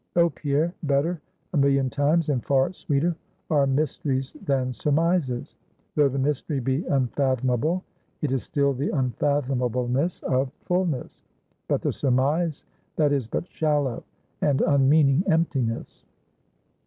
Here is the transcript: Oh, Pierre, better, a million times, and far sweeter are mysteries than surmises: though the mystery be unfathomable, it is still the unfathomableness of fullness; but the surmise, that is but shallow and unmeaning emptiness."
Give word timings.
Oh, 0.15 0.31
Pierre, 0.31 0.73
better, 0.81 1.21
a 1.53 1.57
million 1.57 1.87
times, 1.87 2.29
and 2.29 2.43
far 2.43 2.73
sweeter 2.73 3.15
are 3.51 3.67
mysteries 3.67 4.35
than 4.43 4.73
surmises: 4.73 5.55
though 5.93 6.09
the 6.09 6.17
mystery 6.17 6.59
be 6.59 6.83
unfathomable, 6.87 7.83
it 8.23 8.31
is 8.31 8.41
still 8.41 8.73
the 8.73 8.89
unfathomableness 8.89 10.23
of 10.23 10.51
fullness; 10.65 11.21
but 11.67 11.83
the 11.83 11.93
surmise, 11.93 12.65
that 12.95 13.11
is 13.13 13.27
but 13.27 13.47
shallow 13.47 14.03
and 14.41 14.61
unmeaning 14.61 15.23
emptiness." 15.27 16.03